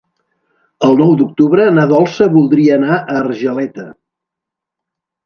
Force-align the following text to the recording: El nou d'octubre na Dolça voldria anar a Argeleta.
El 0.85 0.93
nou 1.01 1.11
d'octubre 1.19 1.67
na 1.75 1.83
Dolça 1.91 2.29
voldria 2.37 2.79
anar 2.81 2.97
a 3.03 3.19
Argeleta. 3.21 3.87